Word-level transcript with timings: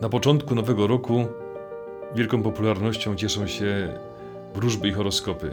Na 0.00 0.08
początku 0.08 0.54
nowego 0.54 0.86
roku 0.86 1.26
wielką 2.14 2.42
popularnością 2.42 3.16
cieszą 3.16 3.46
się 3.46 3.98
wróżby 4.54 4.88
i 4.88 4.92
horoskopy. 4.92 5.50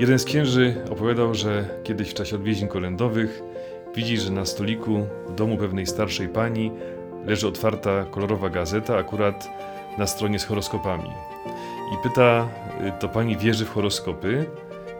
Jeden 0.00 0.18
z 0.18 0.24
księży 0.24 0.76
opowiadał, 0.90 1.34
że 1.34 1.68
kiedyś 1.84 2.10
w 2.10 2.14
czasie 2.14 2.36
odwiedzin 2.36 2.68
kolędowych 2.68 3.42
widzi, 3.94 4.16
że 4.16 4.30
na 4.30 4.44
stoliku 4.44 5.06
w 5.28 5.34
domu 5.34 5.56
pewnej 5.56 5.86
starszej 5.86 6.28
pani 6.28 6.72
leży 7.26 7.48
otwarta 7.48 8.04
kolorowa 8.04 8.48
gazeta, 8.48 8.96
akurat 8.96 9.48
na 9.98 10.06
stronie 10.06 10.38
z 10.38 10.44
horoskopami. 10.44 11.10
I 11.94 12.08
pyta, 12.08 12.48
y, 12.88 12.92
to 13.00 13.08
pani 13.08 13.36
wierzy 13.36 13.64
w 13.64 13.70
horoskopy? 13.70 14.44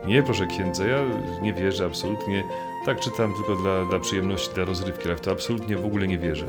Nie, 0.06 0.22
proszę 0.22 0.46
księdza, 0.46 0.86
ja 0.86 0.98
nie 1.42 1.52
wierzę 1.52 1.86
absolutnie. 1.86 2.44
Tak 2.86 3.00
czytam 3.00 3.34
tylko 3.34 3.62
dla, 3.62 3.84
dla 3.84 4.00
przyjemności, 4.00 4.54
dla 4.54 4.64
rozrywki, 4.64 5.04
ale 5.04 5.16
w 5.16 5.20
to 5.20 5.30
absolutnie 5.30 5.76
w 5.76 5.84
ogóle 5.84 6.08
nie 6.08 6.18
wierzę. 6.18 6.46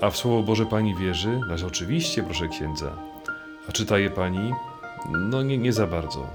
A 0.00 0.10
w 0.10 0.16
Słowo 0.16 0.42
Boże 0.42 0.66
pani 0.66 0.94
wierzy? 0.94 1.40
No, 1.48 1.66
oczywiście, 1.66 2.22
proszę 2.22 2.48
księdza. 2.48 2.92
A 3.68 3.72
czyta 3.72 3.98
je 3.98 4.10
pani? 4.10 4.52
No 5.10 5.42
nie, 5.42 5.58
nie 5.58 5.72
za 5.72 5.86
bardzo. 5.86 6.26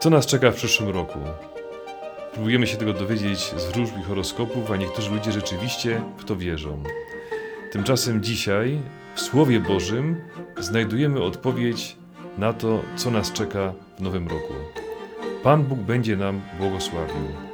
Co 0.00 0.10
nas 0.10 0.26
czeka 0.26 0.50
w 0.50 0.54
przyszłym 0.54 0.88
roku? 0.88 1.18
Próbujemy 2.32 2.66
się 2.66 2.76
tego 2.76 2.92
dowiedzieć 2.92 3.38
z 3.38 3.76
i 4.00 4.02
horoskopów, 4.02 4.70
a 4.70 4.76
niektórzy 4.76 5.10
ludzie 5.10 5.32
rzeczywiście 5.32 6.02
w 6.16 6.24
to 6.24 6.36
wierzą. 6.36 6.82
Tymczasem 7.72 8.22
dzisiaj 8.22 8.78
w 9.14 9.20
Słowie 9.20 9.60
Bożym 9.60 10.16
znajdujemy 10.58 11.22
odpowiedź 11.22 11.96
na 12.38 12.52
to, 12.52 12.82
co 12.96 13.10
nas 13.10 13.32
czeka 13.32 13.72
w 13.98 14.02
nowym 14.02 14.28
roku. 14.28 14.54
Pan 15.42 15.64
Bóg 15.64 15.78
będzie 15.78 16.16
nam 16.16 16.40
błogosławił. 16.58 17.49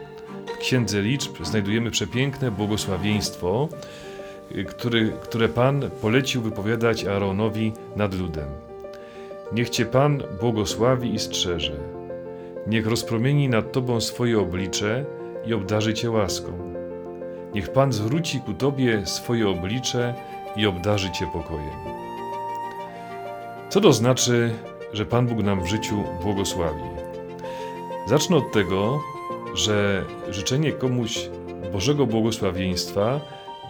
Księdze 0.66 1.02
Liczb 1.02 1.44
znajdujemy 1.44 1.90
przepiękne 1.90 2.50
błogosławieństwo, 2.50 3.68
który, 4.68 5.12
które 5.22 5.48
Pan 5.48 5.90
polecił 6.02 6.42
wypowiadać 6.42 7.04
Aaronowi 7.04 7.72
nad 7.96 8.14
ludem. 8.14 8.48
Niech 9.52 9.70
Cię 9.70 9.84
Pan 9.84 10.22
błogosławi 10.40 11.14
i 11.14 11.18
strzeże. 11.18 11.76
Niech 12.66 12.86
rozpromieni 12.86 13.48
nad 13.48 13.72
Tobą 13.72 14.00
swoje 14.00 14.40
oblicze 14.40 15.04
i 15.46 15.54
obdarzy 15.54 15.94
Cię 15.94 16.10
łaską. 16.10 16.52
Niech 17.54 17.72
Pan 17.72 17.92
zwróci 17.92 18.40
ku 18.40 18.54
Tobie 18.54 19.06
swoje 19.06 19.48
oblicze 19.48 20.14
i 20.56 20.66
obdarzy 20.66 21.10
Cię 21.10 21.26
pokojem. 21.32 21.78
Co 23.68 23.80
to 23.80 23.92
znaczy, 23.92 24.54
że 24.92 25.06
Pan 25.06 25.26
Bóg 25.26 25.38
nam 25.38 25.60
w 25.60 25.66
życiu 25.66 26.04
błogosławi? 26.22 26.88
Zacznę 28.06 28.36
od 28.36 28.52
tego, 28.52 29.00
że 29.56 30.04
życzenie 30.30 30.72
komuś 30.72 31.30
Bożego 31.72 32.06
błogosławieństwa 32.06 33.20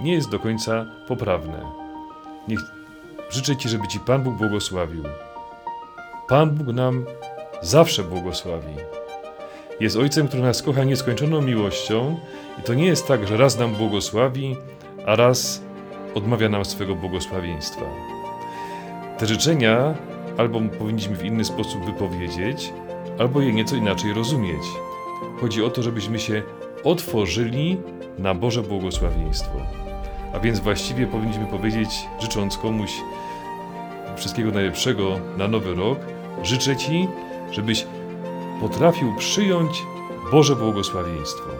nie 0.00 0.12
jest 0.12 0.30
do 0.30 0.38
końca 0.38 0.86
poprawne. 1.08 1.62
Niech 2.48 2.60
życzę 3.30 3.56
Ci, 3.56 3.68
żeby 3.68 3.88
Ci 3.88 4.00
Pan 4.00 4.22
Bóg 4.22 4.34
błogosławił. 4.34 5.02
Pan 6.28 6.50
Bóg 6.50 6.66
nam 6.66 7.04
zawsze 7.62 8.04
błogosławi. 8.04 8.74
Jest 9.80 9.96
Ojcem, 9.96 10.28
który 10.28 10.42
nas 10.42 10.62
kocha 10.62 10.84
nieskończoną 10.84 11.42
miłością 11.42 12.20
i 12.58 12.62
to 12.62 12.74
nie 12.74 12.86
jest 12.86 13.08
tak, 13.08 13.28
że 13.28 13.36
raz 13.36 13.58
nam 13.58 13.74
błogosławi, 13.74 14.56
a 15.06 15.16
raz 15.16 15.62
odmawia 16.14 16.48
nam 16.48 16.64
swego 16.64 16.94
błogosławieństwa. 16.94 17.84
Te 19.18 19.26
życzenia 19.26 19.94
albo 20.38 20.60
powinniśmy 20.78 21.16
w 21.16 21.24
inny 21.24 21.44
sposób 21.44 21.84
wypowiedzieć, 21.84 22.72
albo 23.18 23.40
je 23.40 23.52
nieco 23.52 23.76
inaczej 23.76 24.12
rozumieć. 24.12 24.62
Chodzi 25.40 25.64
o 25.64 25.70
to, 25.70 25.82
żebyśmy 25.82 26.18
się 26.18 26.42
otworzyli 26.84 27.76
na 28.18 28.34
Boże 28.34 28.62
błogosławieństwo. 28.62 29.58
A 30.32 30.40
więc 30.40 30.60
właściwie 30.60 31.06
powinniśmy 31.06 31.46
powiedzieć, 31.46 31.88
życząc 32.20 32.56
komuś 32.56 32.90
wszystkiego 34.16 34.50
najlepszego 34.50 35.20
na 35.36 35.48
nowy 35.48 35.74
rok, 35.74 35.98
życzę 36.42 36.76
Ci, 36.76 37.08
żebyś 37.52 37.86
potrafił 38.60 39.16
przyjąć 39.18 39.82
Boże 40.30 40.56
błogosławieństwo. 40.56 41.50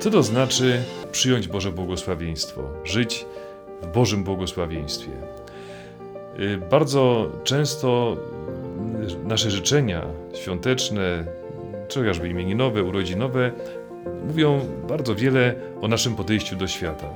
Co 0.00 0.10
to 0.10 0.22
znaczy 0.22 0.82
przyjąć 1.12 1.48
Boże 1.48 1.72
błogosławieństwo? 1.72 2.62
Żyć 2.84 3.26
w 3.82 3.86
Bożym 3.86 4.24
błogosławieństwie. 4.24 5.10
Y, 6.40 6.58
bardzo 6.70 7.30
często 7.44 8.16
nasze 9.24 9.50
życzenia 9.50 10.02
świąteczne, 10.34 11.24
chociażby 12.00 12.28
imieninowe, 12.28 12.82
urodzinowe, 12.82 13.52
mówią 14.26 14.60
bardzo 14.88 15.14
wiele 15.14 15.54
o 15.80 15.88
naszym 15.88 16.16
podejściu 16.16 16.56
do 16.56 16.68
świata. 16.68 17.06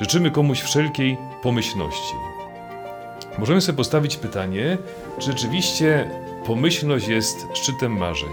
Życzymy 0.00 0.30
komuś 0.30 0.60
wszelkiej 0.60 1.16
pomyślności. 1.42 2.14
Możemy 3.38 3.60
sobie 3.60 3.76
postawić 3.76 4.16
pytanie, 4.16 4.78
czy 5.18 5.32
rzeczywiście 5.32 6.10
pomyślność 6.46 7.08
jest 7.08 7.46
szczytem 7.54 7.92
marzeń. 7.92 8.30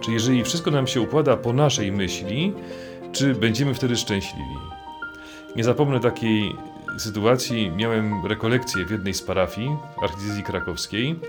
Czy 0.00 0.12
jeżeli 0.12 0.44
wszystko 0.44 0.70
nam 0.70 0.86
się 0.86 1.00
układa 1.00 1.36
po 1.36 1.52
naszej 1.52 1.92
myśli, 1.92 2.52
czy 3.12 3.34
będziemy 3.34 3.74
wtedy 3.74 3.96
szczęśliwi? 3.96 4.56
Nie 5.56 5.64
zapomnę 5.64 6.00
takiej 6.00 6.56
sytuacji. 6.98 7.70
Miałem 7.70 8.26
rekolekcję 8.26 8.84
w 8.84 8.90
jednej 8.90 9.14
z 9.14 9.22
parafii 9.22 9.76
w 10.00 10.02
archidiecezji 10.02 10.42
krakowskiej 10.42 11.20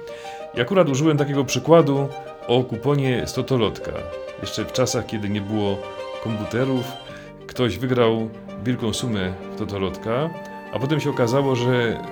i 0.53 0.62
akurat 0.62 0.90
użyłem 0.90 1.18
takiego 1.18 1.46
przykładu 1.46 2.07
o 2.47 2.63
kuponie 2.63 3.28
stotolotka. 3.28 3.91
Jeszcze 4.41 4.66
w 4.66 4.72
czasach, 4.72 5.06
kiedy 5.06 5.30
nie 5.30 5.41
było 5.41 5.78
komputerów, 6.24 6.85
ktoś 7.47 7.78
wygrał 7.78 8.30
wielką 8.63 8.94
sumę 8.94 9.34
w 9.56 9.59
totolotka, 9.59 10.30
a 10.74 10.80
potem 10.80 11.00
się 11.00 11.09
okazało, 11.09 11.56
że 11.56 12.03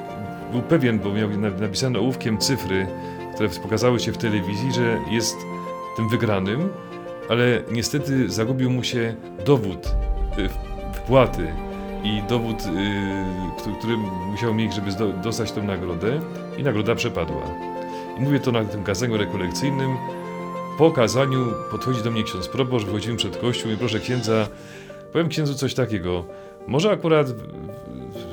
był 0.51 0.61
pewien, 0.61 0.99
bo 0.99 1.13
miał 1.13 1.29
napisane 1.59 1.99
ołówkiem 1.99 2.37
cyfry, 2.37 2.87
które 3.35 3.49
pokazały 3.49 3.99
się 3.99 4.11
w 4.11 4.17
telewizji, 4.17 4.73
że 4.73 4.99
jest 5.11 5.35
tym 5.95 6.09
wygranym, 6.09 6.69
ale 7.29 7.61
niestety 7.71 8.29
zagubił 8.29 8.69
mu 8.69 8.83
się 8.83 9.15
dowód 9.45 9.95
y, 10.37 10.49
wpłaty 10.93 11.47
i 12.03 12.21
dowód, 12.29 12.61
y, 12.61 13.77
który 13.79 13.97
musiał 14.31 14.53
mieć, 14.53 14.73
żeby 14.73 14.91
dostać 15.23 15.51
tę 15.51 15.61
nagrodę 15.61 16.19
i 16.57 16.63
nagroda 16.63 16.95
przepadła. 16.95 17.41
I 18.17 18.21
mówię 18.21 18.39
to 18.39 18.51
na 18.51 18.65
tym 18.65 18.83
kazaniu 18.83 19.17
rekolekcyjnym. 19.17 19.97
Po 20.77 20.91
kazaniu 20.91 21.53
podchodzi 21.71 22.03
do 22.03 22.11
mnie 22.11 22.23
ksiądz 22.23 22.47
proboszcz, 22.47 22.85
wychodzimy 22.85 23.17
przed 23.17 23.37
kościół 23.37 23.71
i 23.71 23.77
proszę 23.77 23.99
księdza, 23.99 24.47
powiem 25.11 25.29
księdzu 25.29 25.53
coś 25.53 25.73
takiego. 25.73 26.25
Może 26.67 26.91
akurat 26.91 27.31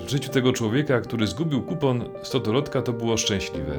w 0.07 0.09
życiu 0.09 0.31
tego 0.31 0.53
człowieka, 0.53 1.01
który 1.01 1.27
zgubił 1.27 1.63
kupon 1.63 2.05
stotolotka, 2.23 2.83
to 2.83 2.93
było 2.93 3.17
szczęśliwe. 3.17 3.75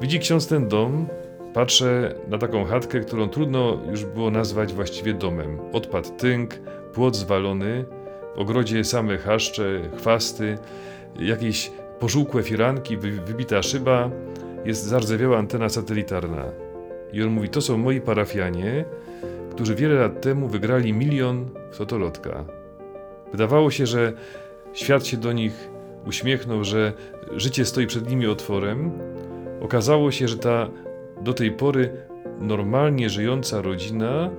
Widzi 0.00 0.18
ksiądz 0.18 0.46
ten 0.46 0.68
dom, 0.68 1.06
patrzę 1.54 2.14
na 2.28 2.38
taką 2.38 2.64
chatkę, 2.64 3.00
którą 3.00 3.28
trudno 3.28 3.78
już 3.90 4.04
było 4.04 4.30
nazwać 4.30 4.72
właściwie 4.72 5.14
domem. 5.14 5.58
Odpadł 5.72 6.10
tynk, 6.10 6.54
płot 6.94 7.16
zwalony, 7.16 7.84
w 8.36 8.38
ogrodzie 8.38 8.84
same 8.84 9.18
chaszcze, 9.18 9.90
chwasty, 9.96 10.58
jakieś 11.18 11.70
pożółkłe 12.00 12.42
firanki, 12.42 12.96
wybita 12.96 13.62
szyba, 13.62 14.10
jest 14.64 14.84
zardzewiała 14.84 15.38
antena 15.38 15.68
satelitarna. 15.68 16.63
I 17.12 17.22
on 17.22 17.28
mówi, 17.28 17.48
to 17.48 17.60
są 17.60 17.78
moi 17.78 18.00
parafianie, 18.00 18.84
którzy 19.50 19.74
wiele 19.74 19.94
lat 19.94 20.20
temu 20.20 20.48
wygrali 20.48 20.92
milion 20.92 21.48
w 21.70 21.76
Sotolotka. 21.76 22.44
Wydawało 23.32 23.70
się, 23.70 23.86
że 23.86 24.12
świat 24.72 25.06
się 25.06 25.16
do 25.16 25.32
nich 25.32 25.70
uśmiechnął, 26.06 26.64
że 26.64 26.92
życie 27.36 27.64
stoi 27.64 27.86
przed 27.86 28.10
nimi 28.10 28.26
otworem. 28.26 28.90
Okazało 29.60 30.10
się, 30.10 30.28
że 30.28 30.38
ta 30.38 30.68
do 31.22 31.34
tej 31.34 31.52
pory 31.52 31.90
normalnie 32.40 33.10
żyjąca 33.10 33.62
rodzina 33.62 34.30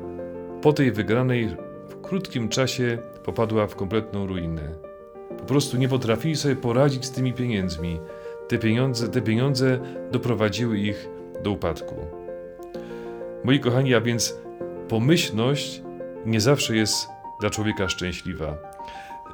po 0.62 0.74
tej 0.74 0.92
wygranej 0.92 1.50
w 1.90 2.02
krótkim 2.02 2.50
czasie 2.50 2.98
popadła 3.24 3.68
w 3.68 3.76
kompletną 3.76 4.28
ruinę. 4.28 4.62
Po 5.38 5.44
prostu 5.44 5.78
nie 5.78 5.90
potrafili 5.90 6.36
sobie 6.36 6.56
poradzić 6.56 7.06
z 7.06 7.12
tymi 7.12 7.34
pieniędzmi. 7.34 8.00
Te 8.48 8.58
pieniądze, 8.58 9.10
te 9.10 9.22
pieniądze 9.22 9.80
doprowadziły 10.12 10.78
ich 10.78 11.10
do 11.44 11.52
upadku. 11.52 12.25
Moi 13.46 13.60
kochani, 13.60 13.96
a 13.96 14.02
więc 14.02 14.36
pomyślność 14.90 15.82
nie 16.26 16.42
zawsze 16.42 16.76
jest 16.76 17.08
dla 17.40 17.50
człowieka 17.50 17.90
szczęśliwa. 17.90 18.58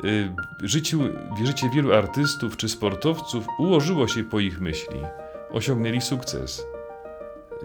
Y, 0.04 0.32
życiu, 0.64 1.00
życie 1.46 1.70
wielu 1.70 1.94
artystów 1.94 2.58
czy 2.58 2.70
sportowców 2.70 3.46
ułożyło 3.60 4.08
się 4.08 4.24
po 4.24 4.40
ich 4.40 4.62
myśli. 4.62 5.00
Osiągnęli 5.52 6.02
sukces. 6.02 6.66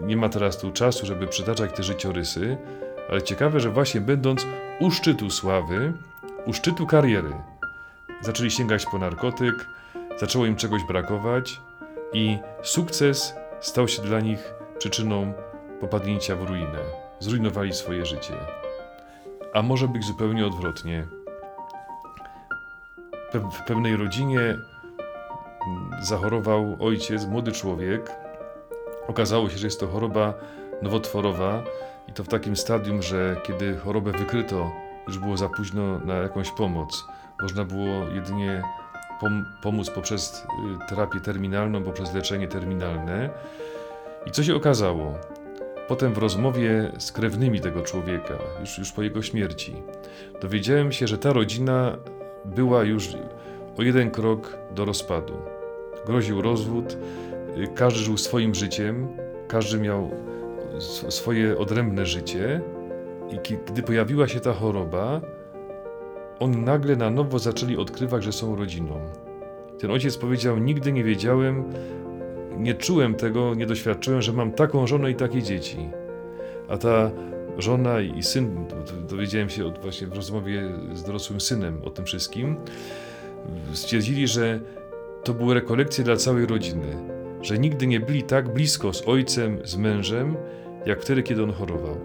Nie 0.01 0.17
ma 0.17 0.29
teraz 0.29 0.57
tu 0.57 0.71
czasu, 0.71 1.05
żeby 1.05 1.27
przytaczać 1.27 1.75
te 1.75 1.83
życiorysy, 1.83 2.57
ale 3.09 3.21
ciekawe, 3.21 3.59
że 3.59 3.69
właśnie 3.69 4.01
będąc 4.01 4.45
u 4.79 4.91
szczytu 4.91 5.29
sławy, 5.29 5.93
u 6.45 6.53
szczytu 6.53 6.85
kariery, 6.85 7.31
zaczęli 8.21 8.51
sięgać 8.51 8.85
po 8.85 8.97
narkotyk, 8.97 9.67
zaczęło 10.19 10.45
im 10.45 10.55
czegoś 10.55 10.81
brakować 10.83 11.61
i 12.13 12.37
sukces 12.63 13.33
stał 13.59 13.87
się 13.87 14.01
dla 14.01 14.19
nich 14.19 14.53
przyczyną 14.77 15.33
popadnięcia 15.79 16.35
w 16.35 16.43
ruinę. 16.43 16.79
Zrujnowali 17.19 17.73
swoje 17.73 18.05
życie. 18.05 18.33
A 19.53 19.61
może 19.61 19.87
być 19.87 20.05
zupełnie 20.05 20.47
odwrotnie. 20.47 21.07
w 23.33 23.63
pewnej 23.67 23.97
rodzinie 23.97 24.39
mm, 24.39 24.59
zachorował 26.01 26.77
ojciec, 26.79 27.25
młody 27.25 27.51
człowiek. 27.51 28.11
Okazało 29.07 29.49
się, 29.49 29.57
że 29.57 29.67
jest 29.67 29.79
to 29.79 29.87
choroba 29.87 30.33
nowotworowa 30.81 31.63
i 32.07 32.13
to 32.13 32.23
w 32.23 32.27
takim 32.27 32.55
stadium, 32.55 33.01
że 33.01 33.35
kiedy 33.43 33.77
chorobę 33.77 34.11
wykryto, 34.11 34.71
już 35.07 35.19
było 35.19 35.37
za 35.37 35.49
późno 35.49 35.99
na 35.99 36.15
jakąś 36.15 36.51
pomoc. 36.51 37.05
Można 37.41 37.63
było 37.63 38.07
jedynie 38.13 38.63
pom 39.19 39.45
pomóc 39.61 39.89
poprzez 39.89 40.43
y, 40.85 40.89
terapię 40.89 41.19
terminalną, 41.19 41.83
poprzez 41.83 42.13
leczenie 42.13 42.47
terminalne. 42.47 43.29
I 44.25 44.31
co 44.31 44.43
się 44.43 44.55
okazało? 44.55 45.13
Potem 45.87 46.13
w 46.13 46.17
rozmowie 46.17 46.91
z 46.97 47.11
krewnymi 47.11 47.61
tego 47.61 47.81
człowieka, 47.81 48.33
już, 48.59 48.77
już 48.77 48.91
po 48.91 49.03
jego 49.03 49.21
śmierci, 49.21 49.73
dowiedziałem 50.41 50.91
się, 50.91 51.07
że 51.07 51.17
ta 51.17 51.33
rodzina 51.33 51.97
była 52.45 52.83
już 52.83 53.09
o 53.77 53.83
jeden 53.83 54.11
krok 54.11 54.57
do 54.71 54.85
rozpadu. 54.85 55.33
Groził 56.05 56.41
rozwód, 56.41 56.97
y, 57.57 57.67
każdy 57.75 57.99
żył 57.99 58.17
swoim 58.17 58.55
życiem, 58.55 59.07
każdy 59.47 59.79
miał 59.79 60.11
swoje 61.09 61.57
odrębne 61.57 62.05
życie, 62.05 62.61
i 63.31 63.57
gdy 63.67 63.83
pojawiła 63.83 64.27
się 64.27 64.39
ta 64.39 64.53
choroba, 64.53 65.21
oni 66.39 66.57
nagle 66.57 66.95
na 66.95 67.09
nowo 67.09 67.39
zaczęli 67.39 67.77
odkrywać, 67.77 68.23
że 68.23 68.31
są 68.31 68.55
rodziną. 68.55 68.99
Ten 69.79 69.91
ojciec 69.91 70.17
powiedział: 70.17 70.57
Nigdy 70.57 70.91
nie 70.91 71.03
wiedziałem, 71.03 71.63
nie 72.59 72.73
czułem 72.73 73.15
tego, 73.15 73.55
nie 73.55 73.65
doświadczyłem, 73.65 74.21
że 74.21 74.33
mam 74.33 74.51
taką 74.51 74.87
żonę 74.87 75.11
i 75.11 75.15
takie 75.15 75.43
dzieci. 75.43 75.89
A 76.67 76.77
ta 76.77 77.11
żona 77.57 78.01
i 78.01 78.23
syn, 78.23 78.65
dowiedziałem 79.09 79.49
się 79.49 79.65
od, 79.65 79.79
właśnie 79.79 80.07
w 80.07 80.13
rozmowie 80.13 80.71
z 80.93 81.03
dorosłym 81.03 81.41
synem 81.41 81.81
o 81.83 81.89
tym 81.89 82.05
wszystkim, 82.05 82.55
stwierdzili, 83.73 84.27
że 84.27 84.59
to 85.23 85.33
były 85.33 85.53
rekolekcje 85.53 86.03
dla 86.03 86.15
całej 86.15 86.45
rodziny, 86.45 86.95
że 87.41 87.59
nigdy 87.59 87.87
nie 87.87 87.99
byli 87.99 88.23
tak 88.23 88.53
blisko 88.53 88.93
z 88.93 89.07
ojcem, 89.07 89.59
z 89.63 89.77
mężem, 89.77 90.35
jak 90.85 91.01
wtedy, 91.01 91.23
kiedy 91.23 91.43
on 91.43 91.53
chorował. 91.53 91.97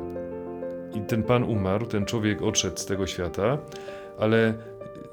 I 0.95 1.01
ten 1.01 1.23
pan 1.23 1.43
umarł, 1.43 1.87
ten 1.87 2.05
człowiek 2.05 2.43
odszedł 2.43 2.77
z 2.77 2.87
tego 2.87 3.07
świata, 3.07 3.59
ale 4.19 4.55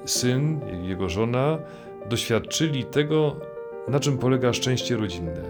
syn, 0.04 0.60
jego 0.82 1.08
żona 1.08 1.58
doświadczyli 2.08 2.84
tego, 2.84 3.36
na 3.90 4.00
czym 4.00 4.18
polega 4.18 4.52
szczęście 4.52 4.96
rodzinne. 4.96 5.42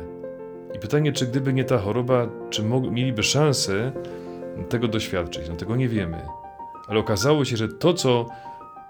I 0.74 0.78
pytanie, 0.78 1.12
czy 1.12 1.26
gdyby 1.26 1.52
nie 1.52 1.64
ta 1.64 1.78
choroba, 1.78 2.28
czy 2.50 2.62
mieliby 2.90 3.22
szansę 3.22 3.92
tego 4.68 4.88
doświadczyć? 4.88 5.48
No 5.48 5.56
tego 5.56 5.76
nie 5.76 5.88
wiemy. 5.88 6.22
Ale 6.88 7.00
okazało 7.00 7.44
się, 7.44 7.56
że 7.56 7.68
to, 7.68 7.94
co 7.94 8.26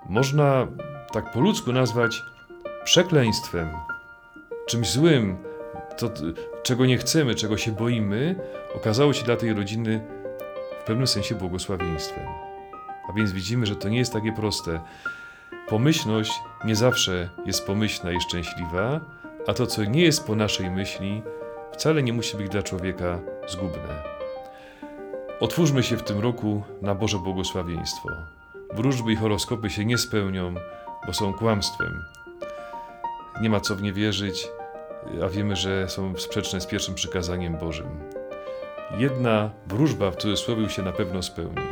można 0.08 0.66
tak 1.12 1.32
po 1.32 1.40
ludzku 1.40 1.72
nazwać 1.72 2.22
przekleństwem, 2.84 3.68
czymś 4.66 4.90
złym, 4.90 5.36
to, 5.98 6.10
czego 6.62 6.86
nie 6.86 6.98
chcemy, 6.98 7.34
czego 7.34 7.56
się 7.56 7.72
boimy, 7.72 8.34
okazało 8.74 9.12
się 9.12 9.24
dla 9.24 9.36
tej 9.36 9.54
rodziny 9.54 10.00
w 10.80 10.84
pewnym 10.84 11.06
sensie 11.06 11.34
błogosławieństwem. 11.34 12.26
A 13.08 13.12
więc 13.12 13.32
widzimy, 13.32 13.66
że 13.66 13.76
to 13.76 13.88
nie 13.88 13.98
jest 13.98 14.12
takie 14.12 14.32
proste. 14.32 14.80
Pomyślność 15.68 16.32
nie 16.64 16.76
zawsze 16.76 17.28
jest 17.46 17.66
pomyślna 17.66 18.12
i 18.12 18.20
szczęśliwa, 18.20 19.00
a 19.46 19.54
to, 19.54 19.66
co 19.66 19.84
nie 19.84 20.02
jest 20.02 20.26
po 20.26 20.36
naszej 20.36 20.70
myśli, 20.70 21.22
wcale 21.72 22.02
nie 22.02 22.12
musi 22.12 22.36
być 22.36 22.48
dla 22.48 22.62
człowieka 22.62 23.20
zgubne. 23.48 24.02
Otwórzmy 25.40 25.82
się 25.82 25.96
w 25.96 26.02
tym 26.02 26.20
roku 26.20 26.62
na 26.82 26.94
Boże 26.94 27.18
błogosławieństwo. 27.18 28.08
Wróżby 28.74 29.12
i 29.12 29.16
horoskopy 29.16 29.70
się 29.70 29.84
nie 29.84 29.98
spełnią, 29.98 30.54
bo 31.06 31.12
są 31.12 31.32
kłamstwem. 31.32 32.04
Nie 33.42 33.50
ma 33.50 33.60
co 33.60 33.76
w 33.76 33.82
nie 33.82 33.92
wierzyć, 33.92 34.48
a 35.24 35.28
wiemy, 35.28 35.56
że 35.56 35.88
są 35.88 36.16
sprzeczne 36.16 36.60
z 36.60 36.66
pierwszym 36.66 36.94
przykazaniem 36.94 37.58
Bożym. 37.58 37.88
Jedna 38.98 39.50
wróżba 39.66 40.10
w 40.10 40.16
cudzysłowie 40.16 40.68
się 40.68 40.82
na 40.82 40.92
pewno 40.92 41.22
spełni. 41.22 41.66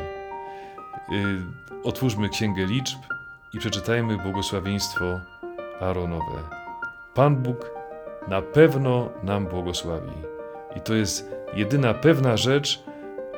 Y, 1.12 1.42
otwórzmy 1.84 2.28
Księgę 2.28 2.66
Liczb 2.66 2.98
i 3.54 3.58
przeczytajmy 3.58 4.16
błogosławieństwo 4.16 5.20
Aaronowe. 5.80 6.57
Pan 7.18 7.36
Bóg 7.36 7.70
na 8.28 8.42
pewno 8.42 9.10
nam 9.22 9.46
błogosławi. 9.46 10.12
I 10.76 10.80
to 10.80 10.94
jest 10.94 11.30
jedyna 11.54 11.94
pewna 11.94 12.36
rzecz, 12.36 12.82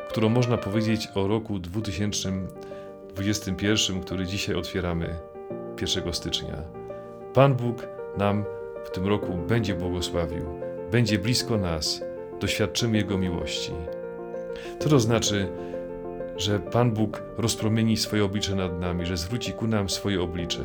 którą 0.09 0.29
można 0.29 0.57
powiedzieć 0.57 1.09
o 1.15 1.29
roku 1.29 1.59
2021, 1.59 4.01
który 4.01 4.27
dzisiaj 4.27 4.57
otwieramy 4.57 5.15
1 5.81 6.13
stycznia. 6.13 6.57
Pan 7.35 7.55
Bóg 7.55 7.87
nam 8.19 8.45
w 8.85 8.91
tym 8.91 9.07
roku 9.07 9.33
będzie 9.49 9.75
błogosławił, 9.75 10.45
będzie 10.91 11.19
blisko 11.19 11.59
nas, 11.59 12.03
doświadczymy 12.41 12.97
Jego 12.97 13.19
miłości. 13.19 13.73
Co 14.79 14.89
to 14.89 15.01
znaczy, 15.01 15.49
że 16.37 16.59
Pan 16.59 16.91
Bóg 16.91 17.23
rozpromieni 17.39 17.97
swoje 17.97 18.25
oblicze 18.25 18.55
nad 18.55 18.81
nami, 18.81 19.07
że 19.07 19.17
zwróci 19.17 19.53
ku 19.53 19.67
nam 19.67 19.89
swoje 19.89 20.23
oblicze, 20.23 20.63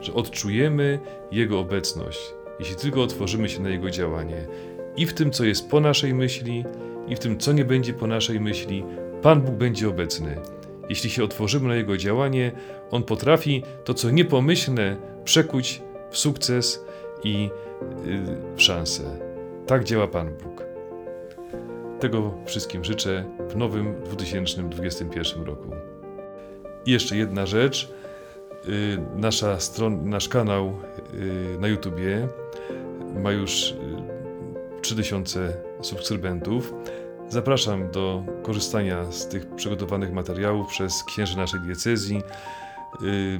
że 0.00 0.14
odczujemy 0.14 0.98
Jego 1.32 1.58
obecność, 1.58 2.34
jeśli 2.58 2.76
tylko 2.76 3.02
otworzymy 3.02 3.48
się 3.48 3.60
na 3.60 3.68
Jego 3.68 3.90
działanie. 3.90 4.46
I 4.96 5.06
w 5.06 5.14
tym, 5.14 5.30
co 5.30 5.44
jest 5.44 5.70
po 5.70 5.80
naszej 5.80 6.14
myśli, 6.14 6.64
i 7.08 7.16
w 7.16 7.18
tym, 7.18 7.38
co 7.38 7.52
nie 7.52 7.64
będzie 7.64 7.92
po 7.92 8.06
naszej 8.06 8.40
myśli, 8.40 8.84
Pan 9.22 9.40
Bóg 9.40 9.54
będzie 9.54 9.88
obecny. 9.88 10.36
Jeśli 10.88 11.10
się 11.10 11.24
otworzymy 11.24 11.68
na 11.68 11.74
Jego 11.74 11.96
działanie, 11.96 12.52
On 12.90 13.02
potrafi 13.02 13.62
to, 13.84 13.94
co 13.94 14.10
niepomyślne, 14.10 14.96
przekuć 15.24 15.82
w 16.10 16.18
sukces 16.18 16.84
i 17.24 17.50
y, 18.06 18.56
w 18.56 18.62
szansę. 18.62 19.02
Tak 19.66 19.84
działa 19.84 20.08
Pan 20.08 20.28
Bóg. 20.42 20.64
Tego 22.00 22.34
wszystkim 22.46 22.84
życzę 22.84 23.24
w 23.48 23.56
nowym 23.56 23.94
2021 24.04 25.44
roku. 25.44 25.70
I 26.86 26.90
jeszcze 26.90 27.16
jedna 27.16 27.46
rzecz. 27.46 27.92
Y, 28.68 28.98
nasza 29.16 29.60
stron, 29.60 30.10
nasz 30.10 30.28
kanał 30.28 30.72
y, 31.14 31.58
na 31.60 31.68
YouTubie 31.68 32.28
ma 33.14 33.32
już 33.32 33.74
3000 34.82 35.56
subskrybentów. 35.80 36.74
Zapraszam 37.28 37.90
do 37.90 38.24
korzystania 38.42 39.12
z 39.12 39.28
tych 39.28 39.54
przygotowanych 39.54 40.12
materiałów 40.12 40.68
przez 40.68 41.04
księży 41.04 41.36
naszej 41.36 41.60
diecezji. 41.60 42.22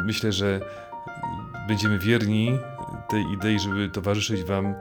Myślę, 0.06 0.32
że 0.32 0.60
będziemy 1.68 1.98
wierni 1.98 2.58
tej 3.08 3.24
idei, 3.32 3.58
żeby 3.58 3.88
towarzyszyć 3.88 4.44
Wam 4.44 4.74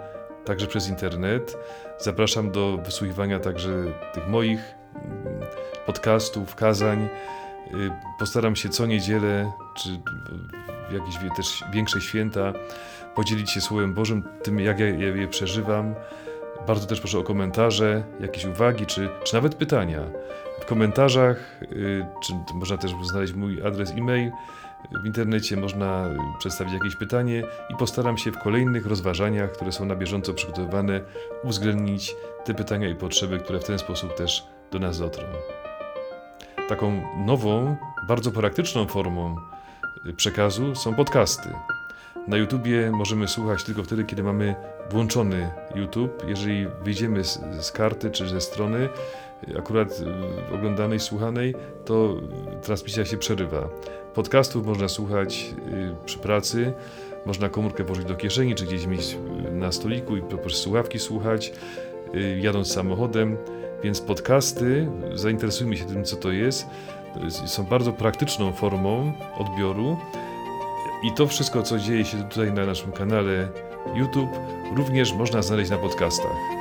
także 0.45 0.67
przez 0.67 0.89
internet. 0.89 1.57
Zapraszam 1.99 2.51
do 2.51 2.77
wysłuchiwania 2.77 3.39
także 3.39 3.69
tych 4.13 4.27
moich 4.27 4.59
mm, 4.95 5.39
podcastów, 5.85 6.55
kazań. 6.55 7.09
Y, 7.73 7.91
postaram 8.19 8.55
się 8.55 8.69
co 8.69 8.85
niedzielę, 8.85 9.51
czy 9.77 9.89
w 10.89 10.93
jakieś 10.93 11.35
też 11.37 11.63
większe 11.73 12.01
święta, 12.01 12.53
podzielić 13.15 13.51
się 13.51 13.61
Słowem 13.61 13.93
Bożym, 13.93 14.23
tym 14.43 14.59
jak 14.59 14.79
ja 14.79 14.87
je 14.87 15.27
przeżywam. 15.27 15.95
Bardzo 16.67 16.87
też 16.87 16.99
proszę 16.99 17.19
o 17.19 17.23
komentarze, 17.23 18.03
jakieś 18.19 18.45
uwagi, 18.45 18.85
czy, 18.85 19.09
czy 19.23 19.33
nawet 19.33 19.55
pytania. 19.55 20.01
W 20.61 20.65
komentarzach, 20.65 21.61
y, 21.61 22.05
czy 22.23 22.33
można 22.53 22.77
też 22.77 22.91
znaleźć 23.03 23.33
mój 23.33 23.61
adres 23.67 23.91
e-mail, 23.91 24.31
w 25.03 25.05
internecie 25.05 25.57
można 25.57 26.09
przedstawić 26.39 26.73
jakieś 26.73 26.95
pytanie 26.95 27.43
i 27.69 27.75
postaram 27.75 28.17
się 28.17 28.31
w 28.31 28.37
kolejnych 28.37 28.85
rozważaniach, 28.85 29.51
które 29.51 29.71
są 29.71 29.85
na 29.85 29.95
bieżąco 29.95 30.33
przygotowywane, 30.33 31.01
uwzględnić 31.43 32.15
te 32.45 32.53
pytania 32.53 32.89
i 32.89 32.95
potrzeby, 32.95 33.39
które 33.39 33.59
w 33.59 33.63
ten 33.63 33.79
sposób 33.79 34.15
też 34.15 34.47
do 34.71 34.79
nas 34.79 34.99
dotrą. 34.99 35.23
Taką 36.69 37.01
nową, 37.25 37.75
bardzo 38.07 38.31
praktyczną 38.31 38.87
formą 38.87 39.35
przekazu 40.17 40.75
są 40.75 40.95
podcasty. 40.95 41.49
Na 42.27 42.37
YouTubie 42.37 42.91
możemy 42.91 43.27
słuchać 43.27 43.63
tylko 43.63 43.83
wtedy, 43.83 44.03
kiedy 44.03 44.23
mamy 44.23 44.55
włączony 44.89 45.51
YouTube. 45.75 46.23
Jeżeli 46.27 46.67
wyjdziemy 46.83 47.23
z, 47.23 47.39
z 47.59 47.71
karty 47.71 48.11
czy 48.11 48.29
ze 48.29 48.41
strony, 48.41 48.89
akurat 49.57 50.01
oglądanej, 50.53 50.99
słuchanej, 50.99 51.55
to 51.85 52.15
transmisja 52.61 53.05
się 53.05 53.17
przerywa. 53.17 53.69
Podcastów 54.13 54.65
można 54.65 54.87
słuchać 54.87 55.53
y, 55.67 56.05
przy 56.05 56.19
pracy, 56.19 56.73
można 57.25 57.49
komórkę 57.49 57.83
włożyć 57.83 58.05
do 58.05 58.15
kieszeni, 58.15 58.55
czy 58.55 58.65
gdzieś 58.65 58.85
mieć 58.85 59.17
y, 59.47 59.51
na 59.51 59.71
stoliku 59.71 60.17
i 60.17 60.21
poprzez 60.21 60.59
słuchawki 60.59 60.99
słuchać, 60.99 61.53
y, 62.15 62.39
jadąc 62.41 62.73
samochodem. 62.73 63.37
Więc 63.83 64.01
podcasty, 64.01 64.87
zainteresujmy 65.13 65.77
się 65.77 65.85
tym, 65.85 66.03
co 66.03 66.15
to 66.15 66.31
jest, 66.31 66.65
są 67.45 67.63
bardzo 67.63 67.93
praktyczną 67.93 68.53
formą 68.53 69.13
odbioru. 69.37 69.97
I 71.03 71.11
to 71.11 71.27
wszystko, 71.27 71.63
co 71.63 71.79
dzieje 71.79 72.05
się 72.05 72.29
tutaj 72.29 72.53
na 72.53 72.65
naszym 72.65 72.91
kanale 72.91 73.49
YouTube, 73.93 74.29
również 74.75 75.13
można 75.13 75.41
znaleźć 75.41 75.71
na 75.71 75.77
podcastach. 75.77 76.60